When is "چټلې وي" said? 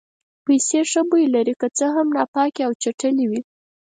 2.81-3.41